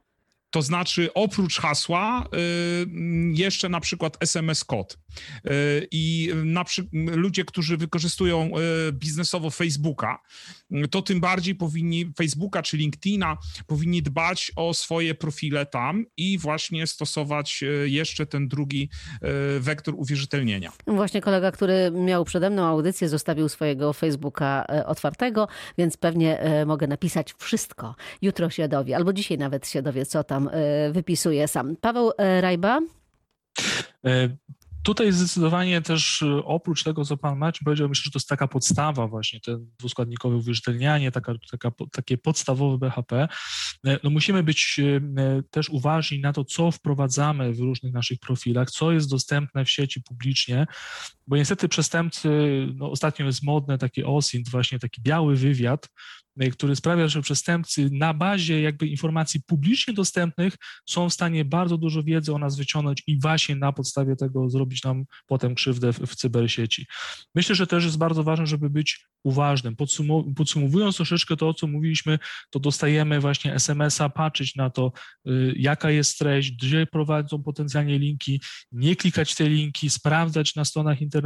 [0.50, 2.86] To znaczy, oprócz hasła, y,
[3.34, 4.98] jeszcze na przykład SMS-kod.
[5.46, 8.50] Y, I na ludzie, którzy wykorzystują
[8.88, 10.18] y, biznesowo Facebooka,
[10.90, 13.36] to tym bardziej powinni, Facebooka czy LinkedIna,
[13.66, 18.90] powinni dbać o swoje profile tam i właśnie stosować jeszcze ten drugi
[19.60, 20.72] wektor uwierzytelnienia.
[20.86, 27.34] Właśnie kolega, który miał przede mną audycję, zostawił swojego Facebooka otwartego, więc pewnie mogę napisać
[27.38, 27.94] wszystko.
[28.22, 31.76] Jutro się dowie, albo dzisiaj nawet się dowie, co tam e, wypisuje sam.
[31.76, 32.80] Paweł e, Rajba?
[34.06, 34.28] E,
[34.82, 39.06] Tutaj zdecydowanie też oprócz tego, co pan Marcin powiedział, myślę, że to jest taka podstawa
[39.06, 43.28] właśnie, ten dwuskładnikowe uwierzytelnianie, taka, taka, takie podstawowe BHP.
[44.04, 44.80] No musimy być
[45.50, 50.02] też uważni na to, co wprowadzamy w różnych naszych profilach, co jest dostępne w sieci
[50.02, 50.66] publicznie,
[51.30, 52.28] bo niestety przestępcy,
[52.74, 55.88] no ostatnio jest modne taki OSINT, właśnie taki biały wywiad,
[56.40, 60.54] E, który sprawia, że przestępcy na bazie jakby informacji publicznie dostępnych
[60.86, 64.84] są w stanie bardzo dużo wiedzy o nas wyciągnąć i właśnie na podstawie tego zrobić
[64.84, 66.86] nam potem krzywdę w, w cybersieci.
[67.34, 69.76] Myślę, że też jest bardzo ważne, żeby być uważnym.
[70.36, 72.18] Podsumowując troszeczkę to, o co mówiliśmy,
[72.50, 74.92] to dostajemy właśnie SMS-a, patrzeć na to,
[75.28, 78.40] y, jaka jest treść, gdzie prowadzą potencjalnie linki,
[78.72, 81.19] nie klikać te linki, sprawdzać na stronach internetowych,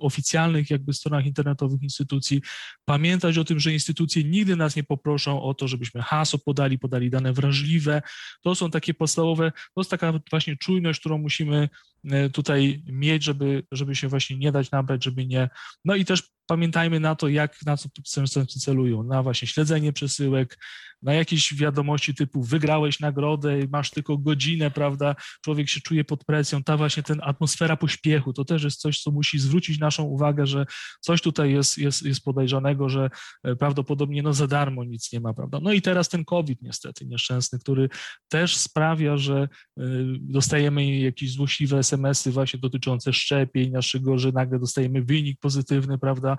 [0.00, 2.42] oficjalnych jakby stronach internetowych instytucji,
[2.84, 7.10] pamiętać o tym, że instytucje nigdy nas nie poproszą o to, żebyśmy hasło podali, podali
[7.10, 8.02] dane wrażliwe.
[8.42, 11.68] To są takie podstawowe, to jest taka właśnie czujność, którą musimy
[12.04, 15.48] y, tutaj mieć, żeby, żeby się właśnie nie dać nabrać, żeby nie.
[15.84, 19.02] No i też pamiętajmy na to, jak na co przestępcy celują.
[19.02, 20.58] Na właśnie śledzenie przesyłek,
[21.04, 25.16] na jakieś wiadomości typu wygrałeś nagrodę, masz tylko godzinę, prawda?
[25.44, 26.62] Człowiek się czuje pod presją.
[26.62, 30.66] Ta właśnie ten atmosfera pośpiechu, to też jest coś, co musi zwrócić naszą uwagę, że
[31.00, 33.10] coś tutaj jest, jest, jest podejrzanego, że
[33.42, 35.58] e, prawdopodobnie no za darmo nic nie ma, prawda?
[35.62, 37.88] No i teraz ten COVID niestety nieszczęsny, który
[38.28, 39.82] też sprawia, że e,
[40.20, 46.33] dostajemy jakieś złośliwe SMS-y właśnie dotyczące szczepień naszego, że nagle dostajemy wynik pozytywny, prawda?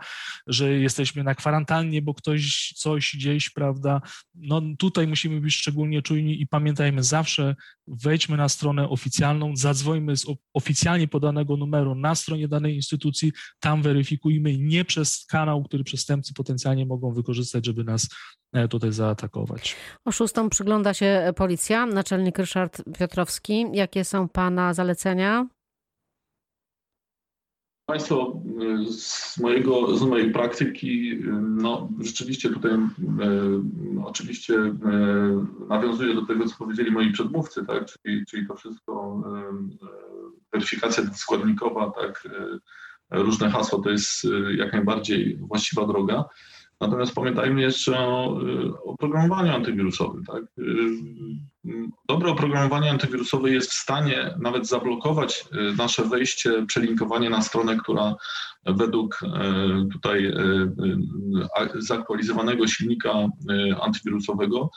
[0.47, 4.01] Że jesteśmy na kwarantannie, bo ktoś coś gdzieś, prawda?
[4.35, 7.55] No tutaj musimy być szczególnie czujni i pamiętajmy, zawsze
[7.87, 14.57] wejdźmy na stronę oficjalną, zadzwońmy z oficjalnie podanego numeru na stronie danej instytucji, tam weryfikujmy,
[14.57, 18.09] nie przez kanał, który przestępcy potencjalnie mogą wykorzystać, żeby nas
[18.53, 19.75] e, tutaj zaatakować.
[20.05, 21.85] O szóstą przygląda się policja.
[21.85, 23.65] Naczelnik Ryszard Piotrowski.
[23.73, 25.47] Jakie są Pana zalecenia?
[27.85, 28.41] Państwo,
[28.89, 32.79] z, mojego, z mojej praktyki, no rzeczywiście tutaj e,
[34.05, 34.71] oczywiście e,
[35.69, 39.89] nawiązuję do tego, co powiedzieli moi przedmówcy, tak, czyli, czyli to wszystko, e,
[40.53, 42.27] weryfikacja składnikowa, tak,
[43.11, 46.25] różne hasła to jest jak najbardziej właściwa droga.
[46.81, 48.39] Natomiast pamiętajmy jeszcze o,
[48.83, 50.23] o programowaniu antywirusowym.
[50.25, 50.43] Tak?
[52.09, 58.15] Dobre oprogramowanie antywirusowe jest w stanie nawet zablokować y, nasze wejście, przelinkowanie na stronę, która
[58.65, 59.27] według y,
[59.93, 60.33] tutaj y,
[61.75, 63.13] zaktualizowanego silnika
[63.81, 64.69] antywirusowego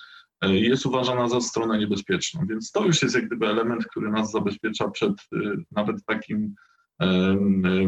[0.43, 2.47] jest uważana za stronę niebezpieczną.
[2.49, 5.13] Więc to już jest jak gdyby element, który nas zabezpiecza przed
[5.73, 6.55] nawet takim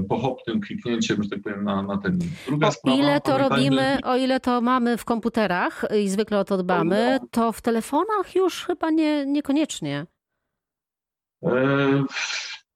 [0.08, 2.18] pochopnym kliknięciem, że tak powiem, na, na ten.
[2.46, 6.44] Druga o sprawa, ile to robimy, o ile to mamy w komputerach i zwykle o
[6.44, 10.06] to dbamy, to w telefonach już chyba nie, niekoniecznie.
[11.42, 12.04] E,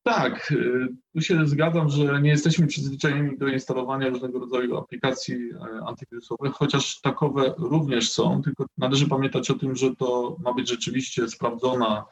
[0.03, 5.87] tak, e, tu się zgadzam, że nie jesteśmy przyzwyczajeni do instalowania różnego rodzaju aplikacji e,
[5.87, 11.29] antywirusowych, chociaż takowe również są, tylko należy pamiętać o tym, że to ma być rzeczywiście
[11.29, 12.05] sprawdzona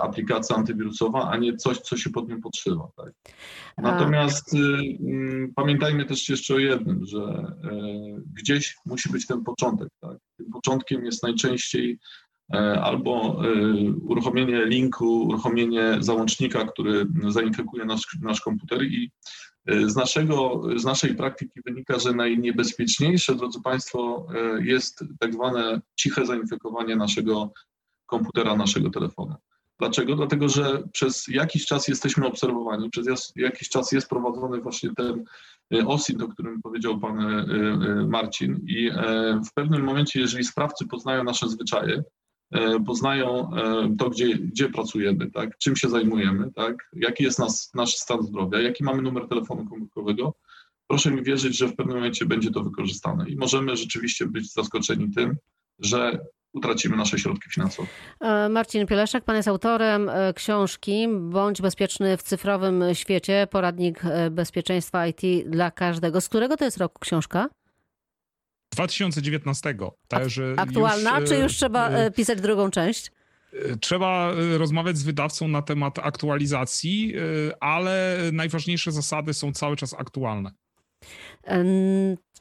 [0.00, 2.88] aplikacja antywirusowa, a nie coś, co się pod nią podszywa.
[2.96, 3.12] Tak?
[3.78, 9.88] Natomiast y, y, pamiętajmy też jeszcze o jednym, że y, gdzieś musi być ten początek.
[10.00, 10.18] Tak?
[10.36, 11.98] Tym początkiem jest najczęściej
[12.82, 13.42] albo
[14.00, 19.10] uruchomienie linku, uruchomienie załącznika, który zainfekuje nasz, nasz komputer i
[19.86, 24.26] z, naszego, z naszej praktyki wynika, że najniebezpieczniejsze, drodzy Państwo,
[24.60, 27.52] jest tak zwane ciche zainfekowanie naszego
[28.06, 29.34] komputera, naszego telefonu.
[29.78, 30.16] Dlaczego?
[30.16, 35.24] Dlatego, że przez jakiś czas jesteśmy obserwowani, przez jakiś czas jest prowadzony właśnie ten
[35.74, 37.46] y, OSINT, o którym powiedział pan y,
[38.02, 42.02] y, Marcin i e, w pewnym momencie, jeżeli sprawcy poznają nasze zwyczaje,
[42.52, 47.74] e, poznają e, to, gdzie, gdzie pracujemy, tak, czym się zajmujemy, tak, jaki jest nas,
[47.74, 50.34] nasz stan zdrowia, jaki mamy numer telefonu komórkowego,
[50.86, 55.10] proszę mi wierzyć, że w pewnym momencie będzie to wykorzystane i możemy rzeczywiście być zaskoczeni
[55.10, 55.36] tym,
[55.78, 56.18] że
[56.56, 57.88] utracimy nasze środki finansowe.
[58.20, 64.30] E, Marcin Pieleszek, pan jest autorem e, książki Bądź bezpieczny w cyfrowym świecie, poradnik e,
[64.30, 66.20] bezpieczeństwa IT dla każdego.
[66.20, 67.48] Z którego to jest roku książka?
[68.72, 69.76] 2019.
[70.08, 73.12] Także Aktualna, już, czy już trzeba pisać drugą część?
[73.80, 77.14] Trzeba rozmawiać z wydawcą na temat aktualizacji,
[77.60, 80.50] ale najważniejsze zasady są cały czas aktualne.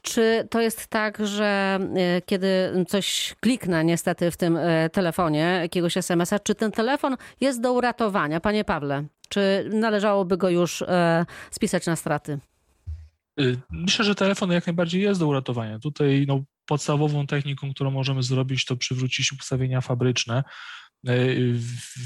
[0.05, 2.47] Czy to jest tak, że e, kiedy
[2.87, 8.39] coś kliknę niestety w tym e, telefonie, jakiegoś SMS-a, czy ten telefon jest do uratowania?
[8.39, 12.39] Panie Pawle, czy należałoby go już e, spisać na straty?
[13.39, 15.79] Y, myślę, że telefon jak najbardziej jest do uratowania.
[15.79, 20.43] Tutaj no, podstawową techniką, którą możemy zrobić, to przywrócić ustawienia fabryczne.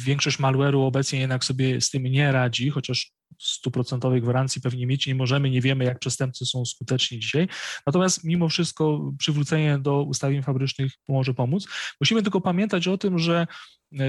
[0.05, 5.15] Większość malware'u obecnie jednak sobie z tym nie radzi, chociaż stuprocentowej gwarancji pewnie mieć nie
[5.15, 7.47] możemy, nie wiemy, jak przestępcy są skuteczni dzisiaj.
[7.87, 11.67] Natomiast mimo wszystko przywrócenie do ustawień fabrycznych może pomóc.
[12.01, 13.47] Musimy tylko pamiętać o tym, że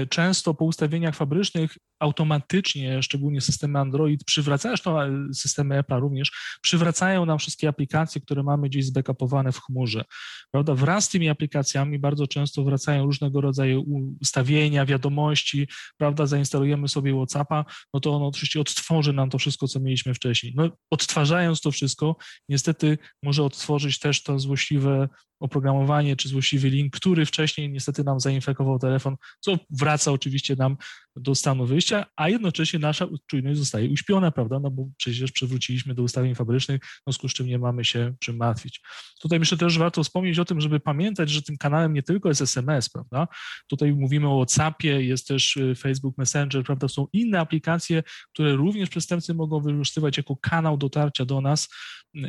[0.09, 7.25] często po ustawieniach fabrycznych automatycznie, szczególnie systemy Android, przywracają, zresztą e, systemy Apple również, przywracają
[7.25, 10.03] nam wszystkie aplikacje, które mamy gdzieś zbackupowane w chmurze.
[10.51, 10.75] Prawda?
[10.75, 13.85] Wraz z tymi aplikacjami bardzo często wracają różnego rodzaju
[14.21, 15.67] ustawienia, wiadomości,
[15.97, 16.25] prawda?
[16.25, 20.53] Zainstalujemy sobie WhatsAppa, no to ono oczywiście odtworzy nam to wszystko, co mieliśmy wcześniej.
[20.55, 22.15] No, odtwarzając to wszystko,
[22.49, 25.07] niestety może odtworzyć też to złośliwe
[25.41, 30.77] oprogramowanie czy złośliwy link, który wcześniej niestety nam zainfekował telefon, co wraca oczywiście nam
[31.15, 36.03] do stanu wyjścia, a jednocześnie nasza czujność zostaje uśpiona, prawda, no bo przecież przywróciliśmy do
[36.03, 38.81] ustawień fabrycznych, w związku z czym nie mamy się czym martwić.
[39.21, 42.41] Tutaj myślę też warto wspomnieć o tym, żeby pamiętać, że tym kanałem nie tylko jest
[42.41, 43.27] SMS, prawda,
[43.67, 48.03] tutaj mówimy o WhatsAppie, jest też y, Facebook Messenger, prawda, są inne aplikacje,
[48.33, 51.69] które również przestępcy mogą wykorzystywać jako kanał dotarcia do nas.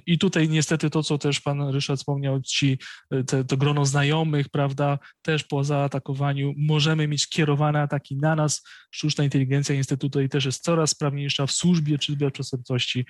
[0.07, 2.79] I tutaj niestety to, co też pan Ryszard wspomniał, ci,
[3.15, 8.63] y, te, to grono znajomych, prawda, też po zaatakowaniu możemy mieć kierowane ataki na nas,
[8.91, 13.07] sztuczna inteligencja niestety tutaj też jest coraz sprawniejsza w służbie cyberprzestępczości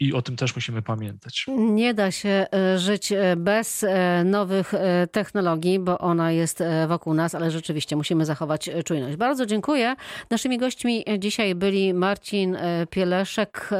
[0.00, 1.46] i o tym też musimy pamiętać.
[1.58, 4.72] Nie da się e, żyć e, bez e, nowych
[5.12, 9.16] technologii, bo ona jest wokół nas, ale rzeczywiście musimy zachować czujność.
[9.16, 9.96] Bardzo dziękuję.
[10.30, 12.56] Naszymi gośćmi dzisiaj byli Marcin
[12.90, 13.70] Pieleszek,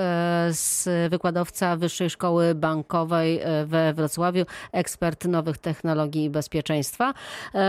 [1.10, 7.14] wykładowca Wyższej Szkoły Bankowej we Wrocławiu, ekspert nowych technologii i bezpieczeństwa,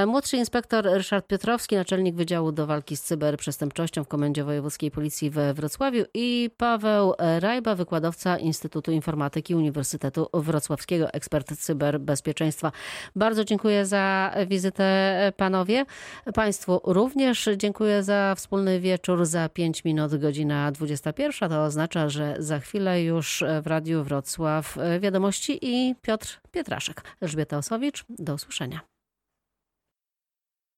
[0.07, 5.53] młodszy inspektor Ryszard Piotrowski, naczelnik Wydziału do Walki z Cyberprzestępczością w Komendzie Wojewódzkiej Policji we
[5.53, 12.71] Wrocławiu i Paweł Rajba, wykładowca Instytutu Informatyki Uniwersytetu Wrocławskiego, ekspert cyberbezpieczeństwa.
[13.15, 15.85] Bardzo dziękuję za wizytę panowie.
[16.33, 19.25] Państwu również dziękuję za wspólny wieczór.
[19.25, 21.49] Za 5 minut godzina 21.
[21.49, 27.03] To oznacza, że za chwilę już w Radiu Wrocław wiadomości i Piotr Pietraszek.
[27.21, 28.92] Elżbieta Osowicz, do usłyszenia.